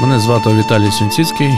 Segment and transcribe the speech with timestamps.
[0.00, 1.50] Мене звати Віталій Сінціцький.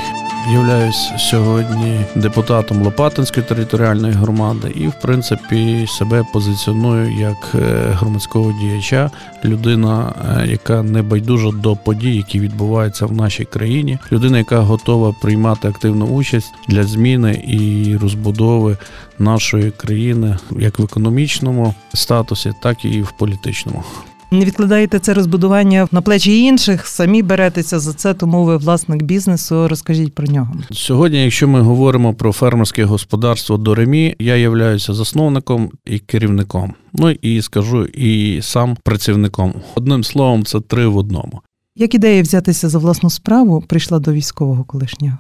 [0.53, 7.59] Являюсь сьогодні депутатом Лопатинської територіальної громади і, в принципі, себе позиціоную як е,
[7.93, 9.11] громадського діяча,
[9.45, 15.15] людина, е, яка не байдужа до подій, які відбуваються в нашій країні, людина, яка готова
[15.23, 18.77] приймати активну участь для зміни і розбудови
[19.19, 23.85] нашої країни як в економічному статусі, так і в політичному.
[24.31, 29.69] Не відкладаєте це розбудування на плечі інших, самі беретеся за це, тому ви власник бізнесу.
[29.69, 30.55] Розкажіть про нього.
[30.73, 36.75] Сьогодні, якщо ми говоримо про фермерське господарство до ремі, я являюся засновником і керівником.
[36.93, 39.55] Ну і скажу і сам працівником.
[39.75, 41.41] Одним словом, це три в одному.
[41.77, 45.19] Як ідея взятися за власну справу прийшла до військового колишнього?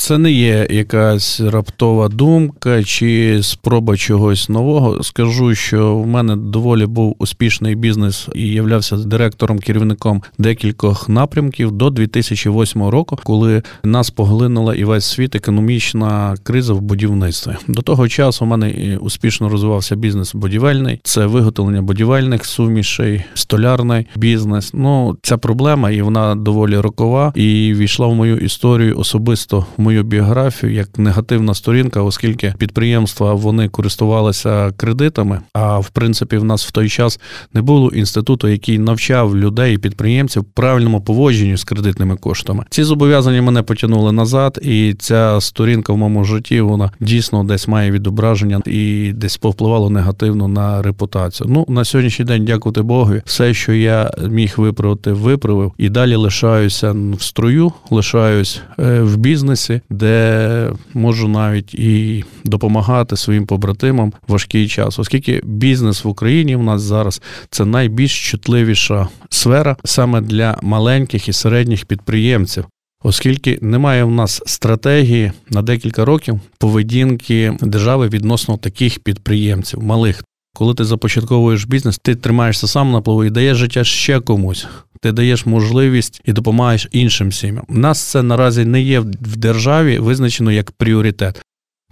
[0.00, 5.02] Це не є якась раптова думка чи спроба чогось нового.
[5.02, 11.90] Скажу, що в мене доволі був успішний бізнес і являвся директором керівником декількох напрямків до
[11.90, 17.52] 2008 року, коли нас поглинула і весь світ економічна криза в будівництві.
[17.68, 24.70] До того часу в мене успішно розвивався бізнес будівельний, це виготовлення будівельних сумішей, столярний бізнес.
[24.74, 30.02] Ну ця проблема, і вона доволі рокова, і війшла в мою історію особисто в мою
[30.02, 35.40] біографію як негативна сторінка, оскільки підприємства вони користувалися кредитами.
[35.52, 37.20] А в принципі, в нас в той час
[37.54, 42.64] не було інституту, який навчав людей і підприємців правильному поводженню з кредитними коштами.
[42.70, 47.90] Ці зобов'язання мене потягнули назад, і ця сторінка в моєму житті вона дійсно десь має
[47.90, 51.50] відображення і десь повпливало негативно на репутацію.
[51.50, 56.94] Ну на сьогоднішній день, дякувати Богу, все, що я міг виправити, виправив і далі лишаюся
[57.18, 64.68] в строю, лишаюсь е, в бізнесі де можу навіть і допомагати своїм побратимам в важкий
[64.68, 71.28] час, оскільки бізнес в Україні в нас зараз це найбільш чутливіша сфера саме для маленьких
[71.28, 72.64] і середніх підприємців.
[73.02, 80.24] Оскільки немає в нас стратегії на декілька років поведінки держави відносно таких підприємців, малих.
[80.58, 84.66] Коли ти започатковуєш бізнес, ти тримаєшся сам на плаву і даєш життя ще комусь.
[85.00, 87.64] Ти даєш можливість і допомагаєш іншим сім'ям.
[87.68, 91.42] У нас це наразі не є в державі визначено як пріоритет.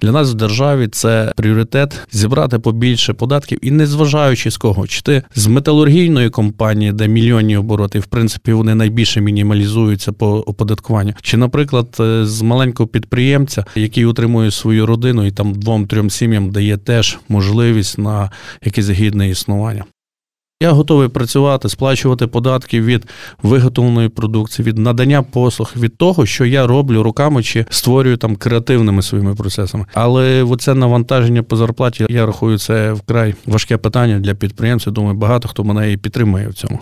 [0.03, 5.03] Для нас в державі це пріоритет зібрати побільше податків і не зважаючи з кого, чи
[5.03, 11.37] ти з металургійної компанії, де мільйонні обороти, в принципі, вони найбільше мінімалізуються по оподаткуванню, чи,
[11.37, 17.19] наприклад, е, з маленького підприємця, який утримує свою родину і там двом-трьом сім'ям дає теж
[17.29, 18.31] можливість на
[18.65, 19.85] якесь гідне існування.
[20.61, 23.07] Я готовий працювати, сплачувати податки від
[23.43, 29.03] виготовленої продукції, від надання послуг, від того, що я роблю руками чи створюю там креативними
[29.03, 29.87] своїми процесами.
[29.95, 34.93] Але оце навантаження по зарплаті, я рахую, це вкрай важке питання для підприємців.
[34.93, 36.81] Думаю, багато хто мене і підтримує в цьому.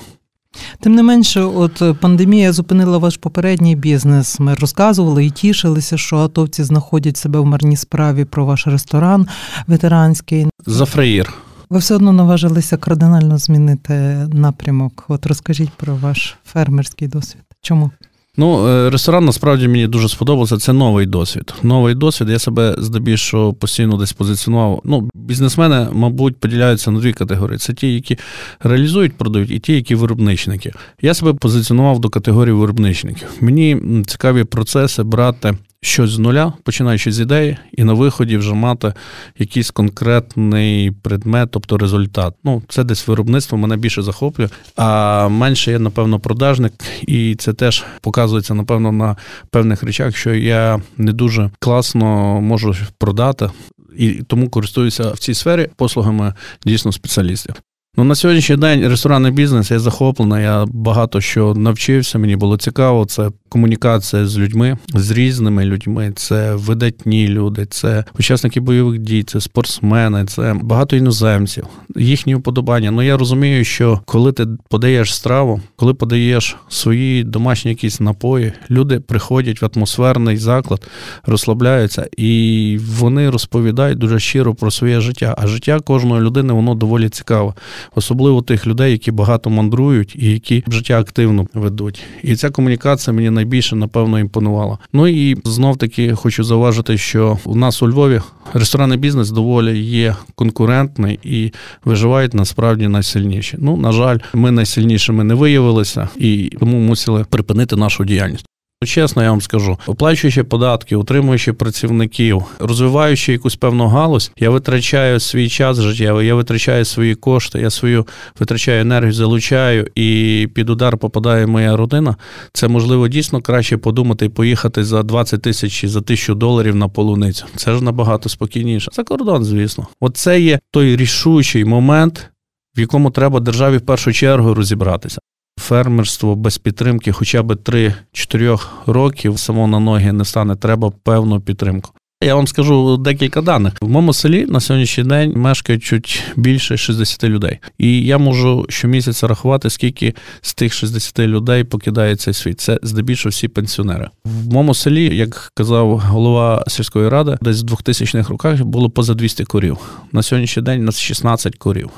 [0.80, 4.40] Тим не менше, от пандемія зупинила ваш попередній бізнес.
[4.40, 9.26] Ми розказували і тішилися, що атовці знаходять себе в марній справі про ваш ресторан
[9.66, 10.46] ветеранський.
[10.66, 11.34] Зафраїр.
[11.74, 13.94] Ви все одно наважилися кардинально змінити
[14.32, 15.04] напрямок.
[15.08, 17.42] От розкажіть про ваш фермерський досвід.
[17.62, 17.90] Чому?
[18.36, 20.58] Ну, е, ресторан насправді мені дуже сподобався.
[20.58, 21.54] Це новий досвід.
[21.62, 22.28] Новий досвід.
[22.28, 24.80] Я себе здебільшого постійно десь позиціонував.
[24.84, 28.18] Ну, бізнесмени, мабуть, поділяються на дві категорії: це ті, які
[28.60, 30.72] реалізують, продають, і ті, які виробничники.
[31.02, 33.28] Я себе позиціонував до категорії виробничників.
[33.40, 38.92] Мені цікаві процеси брати щось з нуля, починаючи з ідеї, і на виході вже мати
[39.38, 42.34] якийсь конкретний предмет, тобто результат.
[42.44, 46.72] Ну, це десь виробництво мене більше захоплює, а менше я, напевно, продажник,
[47.06, 49.16] і це теж показується, напевно, на
[49.50, 53.50] певних речах, що я не дуже класно можу продати.
[53.96, 56.34] І тому користуюся в цій сфері послугами
[56.64, 57.54] дійсно спеціалістів.
[57.96, 60.42] Ну, на сьогоднішній день ресторанний бізнес я захоплений.
[60.42, 62.18] Я багато що навчився.
[62.18, 63.04] Мені було цікаво.
[63.04, 66.12] Це комунікація з людьми, з різними людьми.
[66.16, 71.66] Це видатні люди, це учасники бойових дій, це спортсмени, це багато іноземців,
[71.96, 72.90] їхні уподобання.
[72.90, 79.00] Ну я розумію, що коли ти подаєш страву, коли подаєш свої домашні якісь напої, люди
[79.00, 80.88] приходять в атмосферний заклад,
[81.26, 85.34] розслабляються, і вони розповідають дуже щиро про своє життя.
[85.38, 87.52] А життя кожної людини воно доволі цікаве
[87.94, 92.02] особливо тих людей, які багато мандрують і які життя активно ведуть.
[92.22, 94.78] І ця комунікація мені найбільше напевно імпонувала.
[94.92, 98.20] Ну і знов таки хочу зауважити, що у нас у Львові
[98.52, 101.52] ресторанний бізнес доволі є конкурентний і
[101.84, 103.56] виживають насправді найсильніші.
[103.60, 108.46] Ну на жаль, ми найсильнішими не виявилися і тому мусили припинити нашу діяльність.
[108.86, 115.48] Чесно, я вам скажу, оплачуючи податки, утримуючи працівників, розвиваючи якусь певну галузь, я витрачаю свій
[115.48, 118.06] час життєвий, я витрачаю свої кошти, я свою
[118.40, 122.16] витрачаю енергію, залучаю і під удар попадає моя родина.
[122.52, 127.46] Це можливо дійсно краще подумати і поїхати за 20 тисяч за тисячу доларів на полуницю.
[127.56, 128.90] Це ж набагато спокійніше.
[128.92, 129.86] За кордон, звісно.
[130.00, 132.30] Оце є той рішучий момент,
[132.76, 135.20] в якому треба державі в першу чергу розібратися
[135.58, 141.90] фермерство без підтримки хоча б 3-4 років само на ноги не стане, треба певну підтримку.
[142.22, 143.72] Я вам скажу декілька даних.
[143.80, 147.58] В моєму селі на сьогоднішній день мешкають чуть більше 60 людей.
[147.78, 152.60] І я можу щомісяця рахувати, скільки з тих 60 людей покидає цей світ.
[152.60, 154.10] Це здебільшого всі пенсіонери.
[154.24, 159.44] В моєму селі, як казав голова сільської ради, десь в 2000-х роках було поза 200
[159.44, 159.78] корів.
[160.12, 161.90] На сьогоднішній день у нас 16 корів.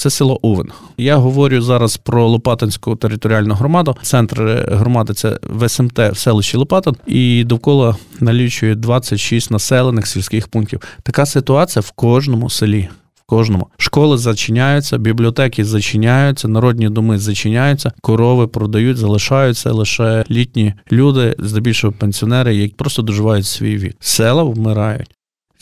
[0.00, 0.68] Це село Увен.
[0.98, 3.96] Я говорю зараз про Лопатинську територіальну громаду.
[4.02, 10.80] Центр громади це в СМТ в селищі Лопатин, і довкола налічує 26 населених сільських пунктів.
[11.02, 12.88] Така ситуація в кожному селі.
[13.26, 21.92] Кожному школи зачиняються, бібліотеки зачиняються, народні доми зачиняються, корови продають, залишаються лише літні люди, здебільшого
[21.92, 23.96] пенсіонери, які просто доживають свій вік.
[24.00, 25.10] Села вмирають.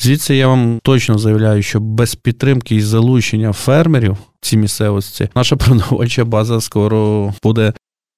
[0.00, 5.56] Звідси я вам точно заявляю, що без підтримки і залучення фермерів в цій місцевості наша
[5.56, 7.72] продовольча база скоро буде.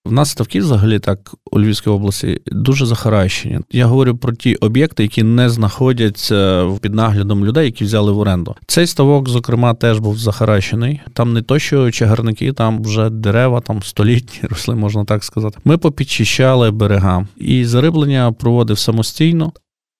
[0.04, 3.58] В нас ставки взагалі так у Львівській області дуже захаращені.
[3.70, 8.54] Я говорю про ті об'єкти, які не знаходяться під наглядом людей, які взяли в оренду.
[8.66, 11.00] Цей ставок, зокрема, теж був захаращений.
[11.12, 15.58] Там не то, що чагарники, там вже дерева, там столітні росли, можна так сказати.
[15.64, 19.52] Ми попідчищали берега і зариблення проводив самостійно.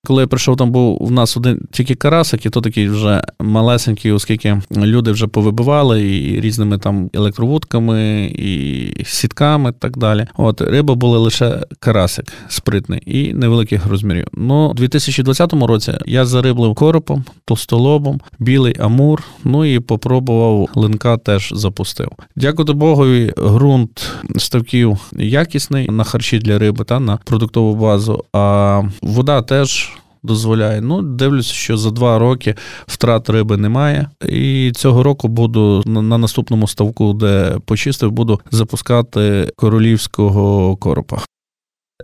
[0.07, 4.13] Коли я прийшов, там був у нас один тільки карасик, і то такий вже малесенький,
[4.13, 10.27] оскільки люди вже повибивали і різними там електровудками, і сітками, і так далі.
[10.37, 14.27] От риба була лише карасик спритний і невеликих розмірів.
[14.33, 19.23] Ну, у 2020 році я зариблив коропом, толстолобом, білий амур.
[19.45, 22.09] Ну і попробував линка теж запустив.
[22.37, 28.25] Дякувати Богові, ґрунт ставків якісний на харчі для риби та на продуктову базу.
[28.33, 29.91] А вода теж
[30.23, 30.81] дозволяє.
[30.81, 32.55] Ну, дивлюся, що за два роки
[32.87, 34.09] втрат риби немає.
[34.29, 41.19] І цього року буду на наступному ставку, де почистив, буду запускати королівського коропа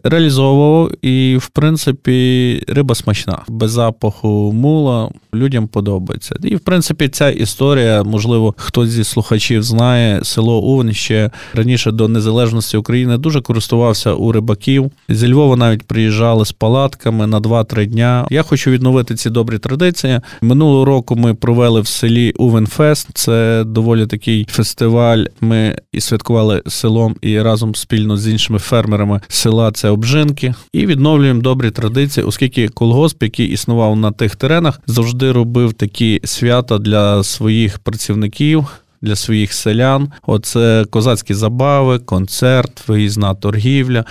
[0.04, 6.36] реалізовував, і, в принципі, риба смачна, без запаху мула, людям подобається.
[6.42, 12.08] І, в принципі, ця історія, можливо, хтось зі слухачів знає, село Увен ще раніше до
[12.08, 14.90] незалежності України дуже користувався у рибаків.
[15.08, 18.26] Зі Львова навіть приїжджали з палатками на 2-3 дня.
[18.30, 20.20] Я хочу відновити ці добрі традиції.
[20.42, 23.08] Минулого року ми провели в селі Увенфест.
[23.14, 25.24] Це доволі такий фестиваль.
[25.40, 29.72] Ми і святкували селом і разом спільно з іншими фермерами села.
[29.72, 35.72] Це обжинки, і відновлюємо добрі традиції, оскільки колгосп, який існував на тих теренах, завжди робив
[35.72, 38.66] такі свята для своїх працівників
[39.06, 40.08] для своїх селян.
[40.26, 44.04] Оце козацькі забави, концерт, виїзна торгівля.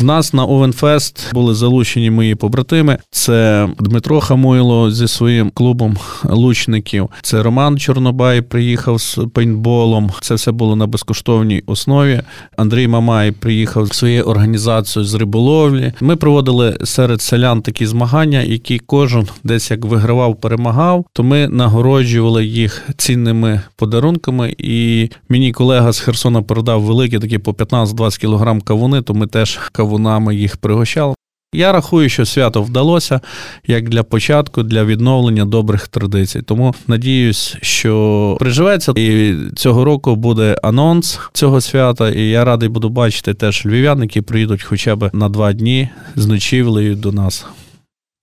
[0.00, 2.98] В нас на Овенфест були залучені мої побратими.
[3.10, 7.08] Це Дмитро Хамойло зі своїм клубом лучників.
[7.22, 10.10] Це Роман Чорнобай приїхав з пейнтболом.
[10.20, 12.20] Це все було на безкоштовній основі.
[12.56, 15.92] Андрій Мамай приїхав з своєю організацією з риболовлі.
[16.00, 21.04] Ми проводили серед селян такі змагання, які кожен десь як вигравав, перемагав.
[21.12, 27.38] То ми нагороджували їх цінними подарунками кавунами, і мені колега з Херсона передав великі такі
[27.38, 31.14] по 15-20 кілограм кавуни, то ми теж кавунами їх пригощали.
[31.54, 33.20] Я рахую, що свято вдалося
[33.66, 36.42] як для початку, для відновлення добрих традицій.
[36.42, 38.92] Тому надіюсь, що приживеться.
[38.96, 42.10] І цього року буде анонс цього свята.
[42.10, 46.26] І я радий буду бачити теж львів'ян, які приїдуть хоча б на два дні з
[46.26, 47.46] ночівлею до нас.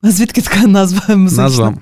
[0.04, 1.44] Звідки така назва музична?
[1.44, 1.74] Назва.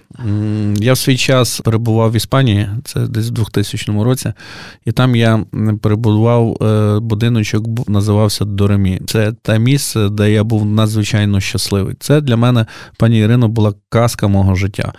[0.80, 4.34] Я в свій час перебував в Іспанії, це десь в 2000 році,
[4.86, 5.46] і там я
[5.82, 9.02] перебував е, будиночок, називався Доремі.
[9.08, 11.96] Це те місце, де я був надзвичайно щасливий.
[12.00, 12.66] Це для мене,
[12.98, 14.94] пані Ірино, була казка мого життя.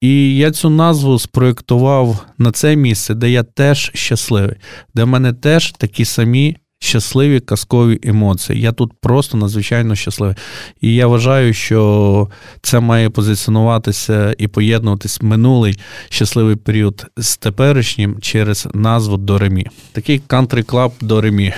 [0.00, 4.56] І я цю назву спроєктував на це місце, де я теж щасливий,
[4.94, 8.60] де в мене теж такі самі щасливі казкові емоції.
[8.60, 10.36] Я тут просто надзвичайно щасливий.
[10.80, 12.28] І я вважаю, що
[12.62, 19.66] це має позиціонуватися і поєднуватись минулий щасливий період з теперішнім через назву Доремі.
[19.92, 21.52] Такий кантри-клаб Доремі.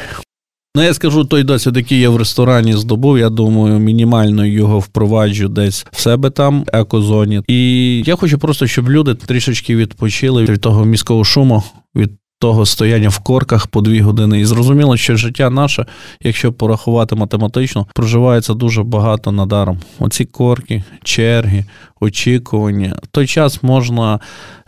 [0.76, 3.18] Ну, я скажу той досвід, який я в ресторані здобув.
[3.18, 7.42] Я думаю, мінімально його впроваджу десь в себе там, екозоні.
[7.49, 11.62] І я хочу просто, щоб люди трішечки відпочили від того міського шуму,
[11.95, 14.40] від того стояння в корках по дві години.
[14.40, 15.87] І зрозуміло, що життя наше,
[16.21, 19.78] якщо порахувати математично, проживається дуже багато надаром.
[19.99, 21.64] Оці корки, черги,
[22.00, 22.99] очікування.
[23.03, 24.21] В той час можна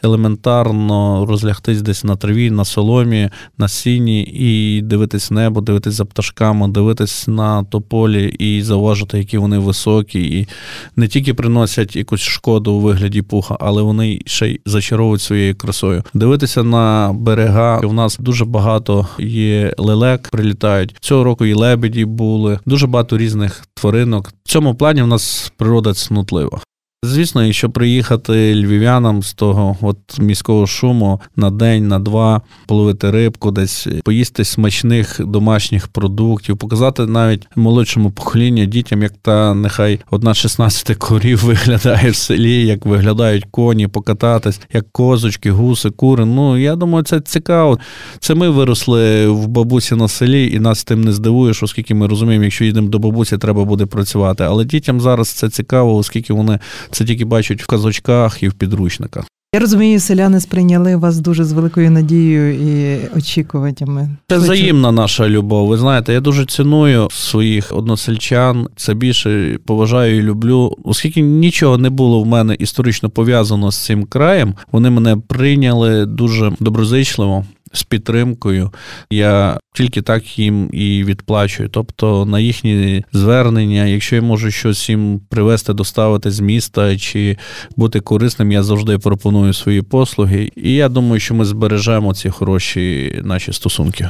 [0.03, 6.69] елементарно розлягтись десь на траві, на соломі, на сіні і дивитись небо, дивитись за пташками,
[6.69, 10.49] дивитись на тополі і зауважити, які вони високі, і
[10.97, 16.03] не тільки приносять якусь шкоду у вигляді пуха, але вони ще й зачаровують своєю красою.
[16.15, 17.81] Дивитися на берега.
[17.81, 21.45] У нас дуже багато є лелек, прилітають цього року.
[21.45, 24.29] І лебеді були дуже багато різних тваринок.
[24.45, 26.61] В цьому плані в нас природа цнотлива.
[27.03, 33.51] Звісно, якщо приїхати львів'янам з того от міського шуму на день, на два, половити рибку,
[33.51, 40.97] десь поїсти смачних домашніх продуктів, показати навіть молодшому поколінню дітям, як та нехай одна 16
[40.97, 46.25] корів виглядає в селі, як виглядають коні, покататись, як козочки, гуси, кури.
[46.25, 47.79] Ну я думаю, це цікаво.
[48.21, 52.45] Це ми виросли в бабусі на селі, і нас тим не здивуєш, оскільки ми розуміємо,
[52.45, 54.45] якщо їдемо до бабусі, треба буде працювати.
[54.45, 56.59] Але дітям зараз це цікаво, оскільки вони
[56.91, 59.25] це тільки бачать в казочках і в підручниках.
[59.55, 64.09] Я розумію, селяни сприйняли вас дуже з великою надією і очікуваннями.
[64.31, 65.69] Це взаємна наша любов.
[65.69, 68.69] Ви знаєте, я дуже ціную своїх односельчан.
[68.77, 74.05] Це більше поважаю і люблю, оскільки нічого не було в мене історично пов'язано з цим
[74.05, 74.55] краєм.
[74.73, 78.71] Вони мене прийняли дуже доброзичливо з підтримкою.
[79.11, 81.69] Я тільки так їм і відплачую.
[81.69, 87.37] Тобто на їхні звернення, якщо я можу щось їм привезти, доставити з міста чи
[87.77, 90.51] бути корисним, я завжди пропоную свої послуги.
[90.57, 94.09] І я думаю, що ми збережемо ці хороші наші стосунки.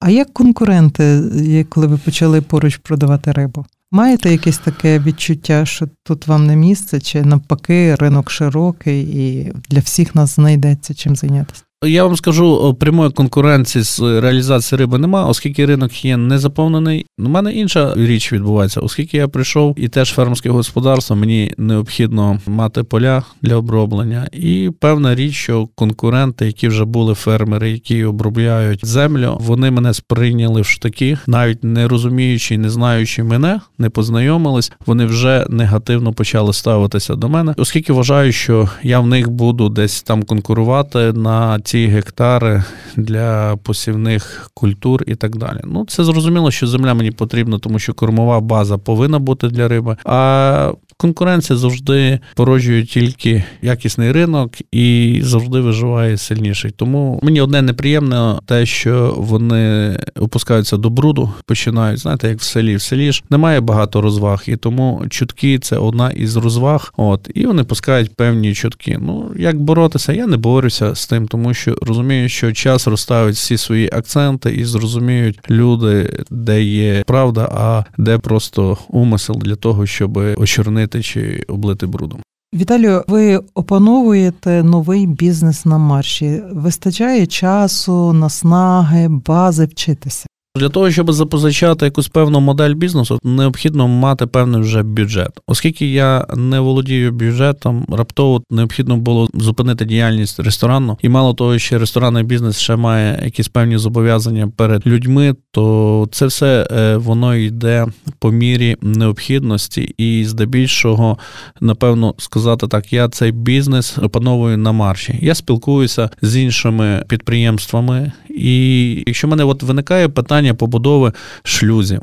[0.00, 3.66] А як конкуренти, коли ви почали поруч продавати рибу?
[3.94, 9.80] Маєте якесь таке відчуття, що тут вам не місце, чи навпаки, ринок широкий і для
[9.80, 11.62] всіх нас знайдеться чим зайнятися?
[11.86, 17.06] Я вам скажу, прямої конкуренції з реалізації риби немає, оскільки ринок є незаповнений.
[17.18, 22.82] У мене інша річ відбувається, оскільки я прийшов і теж фермерське господарство, мені необхідно мати
[22.82, 24.28] поля для оброблення.
[24.32, 30.60] І певна річ, що конкуренти, які вже були фермери, які обробляють землю, вони мене сприйняли
[30.60, 37.14] в штаки, навіть не розуміючи, не знаючи мене, не познайомились, вони вже негативно почали ставитися
[37.14, 41.86] до мене, оскільки вважаю, що я в них буду десь там конкурувати на ці ці
[41.86, 42.62] гектари
[42.96, 45.60] для посівних культур і так далі.
[45.64, 49.96] Ну, це зрозуміло, що земля мені потрібна, тому що кормова база повинна бути для риби.
[50.04, 56.70] А конкуренція завжди породжує тільки якісний ринок і завжди виживає сильніший.
[56.70, 62.76] Тому мені одне неприємне те, що вони опускаються до бруду, починають, знаєте, як в селі.
[62.76, 66.94] В селі ж немає багато розваг, і тому чутки це одна із розваг.
[66.96, 68.98] От і вони пускають певні чутки.
[69.00, 73.56] Ну як боротися, я не борюся з тим, тому що розуміють, що час розставить всі
[73.56, 80.16] свої акценти і зрозуміють люди, де є правда, а де просто умисел для того, щоб
[80.16, 82.20] очорнити чи облити брудом.
[82.54, 86.42] Віталію, ви опановуєте новий бізнес на марші.
[86.52, 90.26] Вистачає часу, наснаги, бази вчитися.
[90.58, 95.30] Для того, щоб запозичати якусь певну модель бізнесу, необхідно мати певний вже бюджет.
[95.46, 101.78] Оскільки я не володію бюджетом, раптово необхідно було зупинити діяльність ресторану, і мало того, що
[101.78, 107.86] ресторанний бізнес ще має якісь певні зобов'язання перед людьми, то це все е, воно йде
[108.18, 111.18] по мірі необхідності, і здебільшого,
[111.60, 115.18] напевно, сказати так, я цей бізнес опановую на марші.
[115.22, 121.12] Я спілкуюся з іншими підприємствами, і якщо в мене от виникає питання питання побудови
[121.44, 122.02] шлюзів.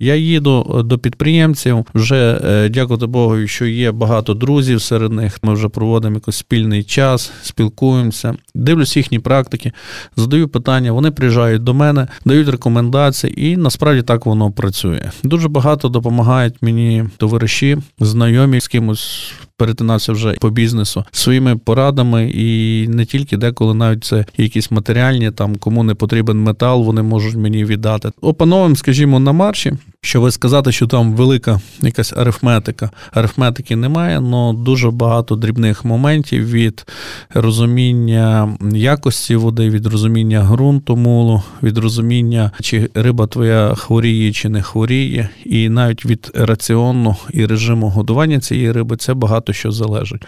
[0.00, 5.38] Я їду е, до підприємців, вже е, дякувати Богу, що є багато друзів серед них.
[5.42, 9.72] Ми вже проводимо якийсь спільний час, спілкуємося, дивлюсь їхні практики,
[10.16, 10.92] задаю питання.
[10.92, 15.10] Вони приїжджають до мене, дають рекомендації, і насправді так воно працює.
[15.24, 19.32] Дуже багато допомагають мені товариші, знайомі з кимось
[19.62, 25.56] перетинався вже по бізнесу своїми порадами, і не тільки деколи навіть це якісь матеріальні, там
[25.56, 28.10] кому не потрібен метал, вони можуть мені віддати.
[28.20, 29.72] Опановим, скажімо, на марші.
[30.04, 32.90] Щоб сказати, що там велика якась арифметика.
[33.12, 36.86] Арифметики немає, але дуже багато дрібних моментів від
[37.34, 44.62] розуміння якості води, від розуміння ґрунту мулу, від розуміння, чи риба твоя хворіє чи не
[44.62, 50.22] хворіє, і навіть від раціону і режиму годування цієї риби це багато що залежить.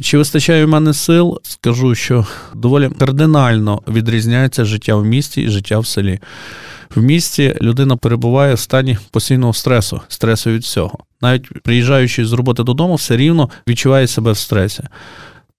[0.00, 1.40] Чи вистачає в мене сил?
[1.42, 6.20] Скажу, що доволі кардинально відрізняється життя в місті і життя в селі.
[6.94, 10.98] В місті людина перебуває в стані постійного стресу, стресу від всього.
[11.20, 14.82] Навіть приїжджаючи з роботи додому, все рівно відчуває себе в стресі.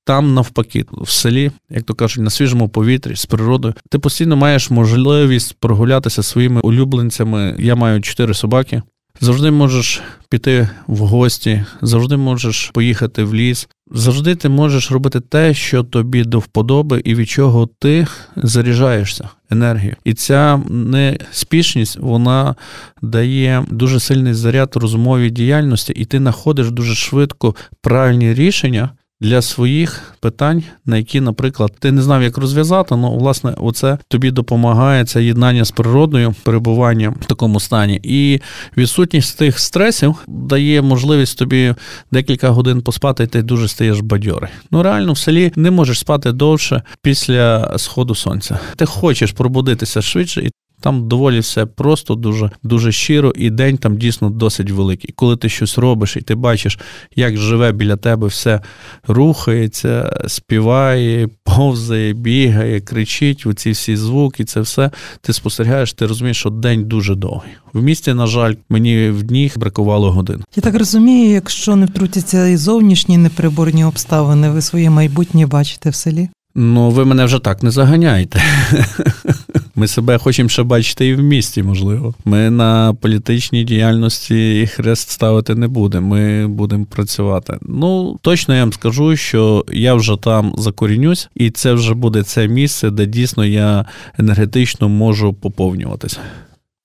[0.05, 4.69] Там навпаки, в селі, як то кажуть, на свіжому повітрі з природою, ти постійно маєш
[4.69, 7.55] можливість прогулятися своїми улюбленцями.
[7.59, 8.81] Я маю чотири собаки.
[9.21, 15.53] Завжди можеш піти в гості, завжди можеш поїхати в ліс, завжди ти можеш робити те,
[15.53, 19.95] що тобі до вподоби, і від чого ти заряджаєшся енергію.
[20.03, 22.55] І ця неспішність вона
[23.01, 28.89] дає дуже сильний заряд розумовій діяльності, і ти знаходиш дуже швидко правильні рішення
[29.21, 34.31] для своїх питань, на які, наприклад, ти не знав, як розв'язати, але власне, оце тобі
[34.31, 37.99] допомагає це єднання з природою, перебування в такому стані.
[38.03, 38.41] І
[38.77, 41.73] відсутність тих стресів дає можливість тобі
[42.11, 44.49] декілька годин поспати, і ти дуже стаєш бадьорий.
[44.71, 48.59] Ну реально в селі не можеш спати довше після сходу сонця.
[48.75, 53.97] Ти хочеш пробудитися швидше, і там доволі все просто, дуже дуже щиро, і день там
[53.97, 55.13] дійсно досить великий.
[55.15, 56.79] Коли ти щось робиш, і ти бачиш,
[57.15, 58.61] як живе біля тебе, все
[59.07, 64.91] рухається, співає, повзає, бігає, кричить, оці всі звуки, це все.
[65.21, 67.51] Ти спостерігаєш, ти розумієш, що день дуже довгий.
[67.73, 70.43] В місті, на жаль, мені в дні бракувало годин.
[70.55, 75.95] Я так розумію, якщо не втрутяться і зовнішні неприборні обставини, ви своє майбутнє бачите в
[75.95, 76.29] селі?
[76.55, 78.41] Ну, ви мене вже так не заганяйте.
[79.79, 82.13] Ми себе хочемо ще бачити і в місті, можливо.
[82.25, 86.07] Ми на політичній діяльності хрест ставити не будемо.
[86.07, 87.57] Ми будемо працювати.
[87.61, 92.47] Ну, точно я вам скажу, що я вже там закорінюсь, і це вже буде це
[92.47, 93.85] місце, де дійсно я
[94.17, 96.19] енергетично можу поповнюватися.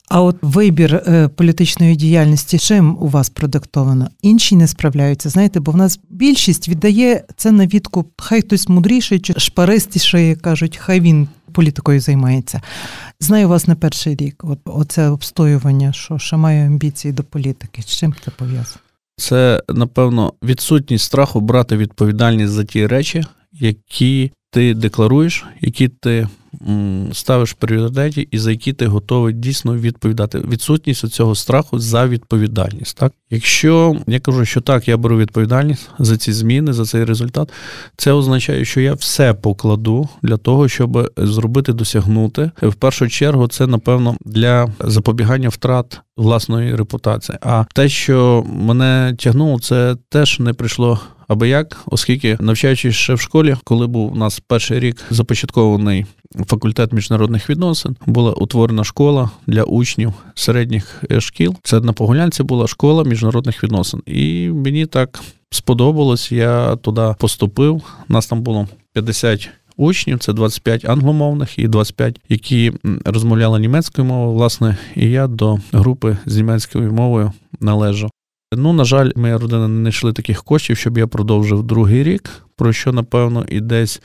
[0.09, 4.09] А от вибір е, політичної діяльності чим у вас продиктовано?
[4.23, 5.29] Інші не справляються.
[5.29, 8.09] Знаєте, бо в нас більшість віддає це на відкуп.
[8.21, 12.61] Хай хтось мудріший чи шпаристіший, кажуть, хай він політикою займається.
[13.21, 14.45] Знаю вас не перший рік.
[14.45, 17.83] От оце обстоювання, що ще маю амбіції до політики.
[17.83, 18.79] З чим це пов'язано?
[19.17, 26.29] Це напевно відсутність страху брати відповідальність за ті речі, які ти декларуєш, які ти
[27.13, 30.39] ставиш в пріоритеті і за які ти готовий дійсно відповідати.
[30.39, 32.97] Відсутність цього страху за відповідальність.
[32.99, 37.53] Так, якщо я кажу, що так, я беру відповідальність за ці зміни, за цей результат,
[37.97, 42.51] це означає, що я все покладу для того, щоб зробити, досягнути.
[42.63, 47.39] В першу чергу, це напевно для запобігання втрат власної репутації.
[47.41, 51.01] А те, що мене тягнуло, це теж не прийшло
[51.33, 56.07] аби як, оскільки навчаючись ще в школі, коли був у нас перший рік започаткований
[56.47, 61.57] факультет міжнародних відносин, була утворена школа для учнів середніх е, шкіл.
[61.63, 66.33] Це на Погулянці була школа міжнародних відносин, і мені так сподобалось.
[66.33, 67.83] Я туди поступив.
[68.09, 72.73] Нас там було 50 Учнів це 25 англомовних і 25, які
[73.05, 78.11] розмовляли німецькою мовою, власне, і я до групи з німецькою мовою належу.
[78.55, 82.73] Ну, на жаль, моя родина не знайшли таких коштів, щоб я продовжив другий рік, про
[82.73, 84.03] що, напевно, і десь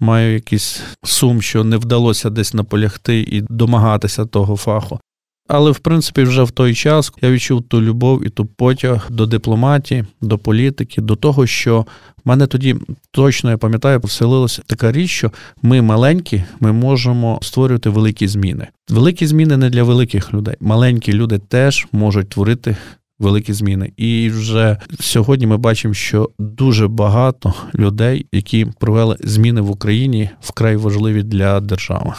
[0.00, 5.00] маю якийсь сум, що не вдалося десь наполягти і домагатися того фаху.
[5.48, 9.26] Але, в принципі, вже в той час я відчув ту любов і ту потяг до
[9.26, 11.86] дипломатії, до політики, до того, що
[12.24, 12.76] в мене тоді
[13.10, 15.32] точно я пам'ятаю, поселилася така річ, що
[15.62, 18.66] ми маленькі, ми можемо створювати великі зміни.
[18.88, 20.54] Великі зміни не для великих людей.
[20.60, 22.76] Маленькі люди теж можуть творити
[23.18, 23.92] великі зміни.
[23.96, 30.76] І вже сьогодні ми бачимо, що дуже багато людей, які провели зміни в Україні, вкрай
[30.76, 32.12] важливі для держави.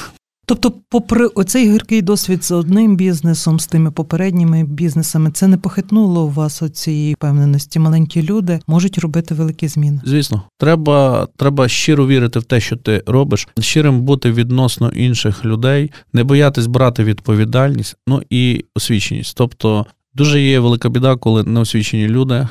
[0.50, 6.26] Тобто, попри оцей гіркий досвід з одним бізнесом, з тими попередніми бізнесами, це не похитнуло
[6.26, 7.80] у вас оцієї впевненості.
[7.80, 10.02] Маленькі люди можуть робити великі зміни.
[10.06, 15.92] Звісно, треба треба щиро вірити в те, що ти робиш, щирим бути відносно інших людей,
[16.14, 19.38] не боятись брати відповідальність, ну і освіченість.
[19.38, 22.48] Тобто Дуже є велика біда, коли неосвічені люди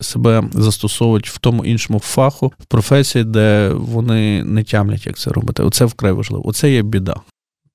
[0.00, 5.62] себе застосовують в тому іншому фаху, в професії, де вони не тямлять, як це робити.
[5.62, 6.48] Оце вкрай важливо.
[6.48, 7.14] Оце є біда.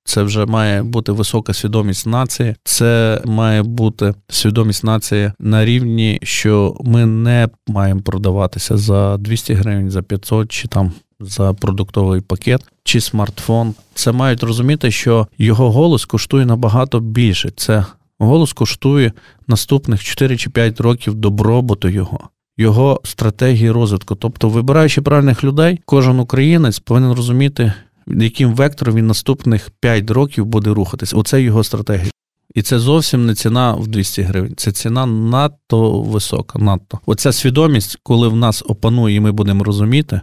[0.04, 2.54] Це вже має бути висока свідомість нації.
[2.64, 9.90] Це має бути свідомість нації на рівні, що ми не маємо продаватися за 200 гривень,
[9.90, 13.74] за 500 чи там за продуктовий пакет чи смартфон.
[13.94, 17.50] Це мають розуміти, що його голос коштує набагато більше.
[17.56, 17.84] Це
[18.18, 19.12] Голос коштує
[19.46, 24.14] наступних 4 чи 5 років добробуту його, його стратегії розвитку.
[24.14, 27.72] Тобто, вибираючи правильних людей, кожен українець повинен розуміти,
[28.06, 31.14] яким вектором він наступних 5 років буде рухатись.
[31.14, 32.10] Оце його стратегія.
[32.54, 34.54] І це зовсім не ціна в 200 гривень.
[34.56, 36.58] Це ціна надто висока.
[36.58, 37.00] Надто.
[37.06, 40.20] Оця свідомість, коли в нас опанує, і ми будемо розуміти,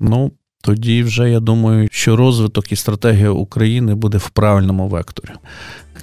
[0.00, 5.30] ну тоді вже я думаю, що розвиток і стратегія України буде в правильному векторі.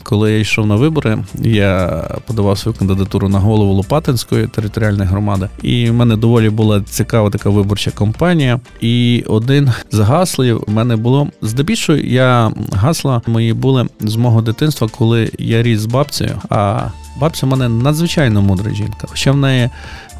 [0.03, 5.89] Коли я йшов на вибори, я подавав свою кандидатуру на голову Лопатинської територіальної громади, і
[5.89, 8.59] в мене доволі була цікава така виборча кампанія.
[8.81, 14.87] І один з гаслів у мене було здебільшого, я гасла мої були з мого дитинства,
[14.97, 16.41] коли я ріс з бабцею.
[16.49, 16.87] А
[17.19, 19.07] бабця в мене надзвичайно мудра жінка.
[19.07, 19.69] Хоча в неї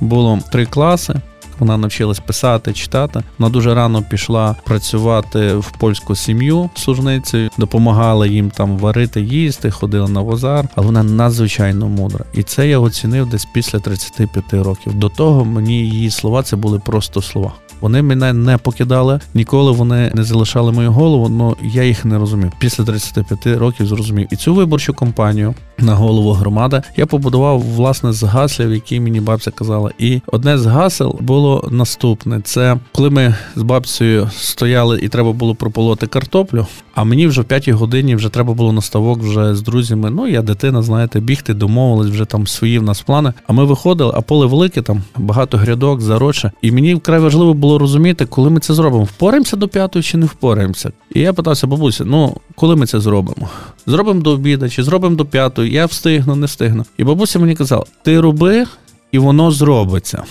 [0.01, 1.21] було три класи.
[1.59, 3.23] Вона навчилась писати, читати.
[3.39, 10.07] Вона дуже рано пішла працювати в польську сім'ю служницею, допомагала їм там варити, їсти, ходила
[10.07, 12.25] на возар, але вона надзвичайно мудра.
[12.33, 14.93] І це я оцінив десь після 35 років.
[14.93, 17.51] До того мені її слова це були просто слова.
[17.81, 22.51] Вони мене не покидали, ніколи вони не залишали мою голову, але я їх не розумів.
[22.59, 24.27] Після 35 років зрозумів.
[24.31, 29.51] І цю виборчу кампанію на голову громади я побудував власне з гаслів, які мені бабця
[29.51, 29.91] казала.
[29.99, 35.55] І одне з гасел було наступне: це коли ми з бабцею стояли і треба було
[35.55, 36.67] прополоти картоплю.
[36.95, 40.09] А мені вже в п'ятій годині вже треба було на ставок вже з друзями.
[40.09, 43.33] Ну я дитина, знаєте, бігти, домовились, вже там свої в нас плани.
[43.47, 46.51] А ми виходили, а поле велике, там багато грядок, зароче.
[46.61, 49.03] І мені вкрай важливо було розуміти, коли ми це зробимо.
[49.03, 50.91] Впораємося до п'ятої чи не впораємося.
[51.13, 53.49] І я питався, бабуся, ну коли ми це зробимо?
[53.85, 55.64] Зробимо до обіда чи зробимо до п'ятої?
[55.67, 56.85] Я встигну, не встигну.
[56.97, 58.65] І бабуся мені казала: ти роби,
[59.11, 60.23] і воно зробиться.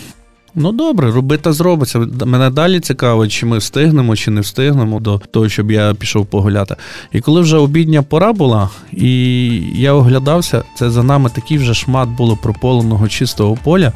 [0.56, 1.98] Ну добре, роби та зробиться.
[2.24, 6.76] Мене далі цікаво, чи ми встигнемо, чи не встигнемо до того, щоб я пішов погуляти.
[7.12, 12.08] І коли вже обідня пора була, і я оглядався, це за нами такий вже шмат
[12.08, 13.92] було прополеного чистого поля,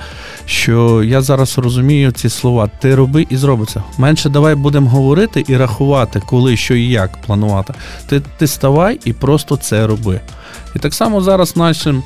[0.46, 3.82] що я зараз розумію ці слова: ти роби і зробиться.
[3.98, 7.74] Менше давай будемо говорити і рахувати, коли, що і як планувати.
[8.08, 10.20] Ти, Ти ставай і просто це роби.
[10.76, 12.02] І так само зараз нашим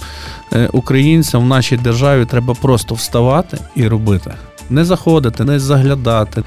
[0.53, 4.35] е, українцям в нашій державі треба просто вставати і робити.
[4.71, 6.43] Не заходити, не заглядати,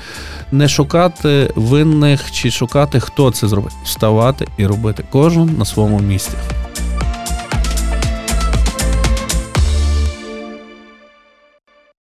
[0.51, 3.73] не шукати винних чи шукати, хто це зробить.
[3.83, 6.37] Вставати і робити кожен на своєму місці.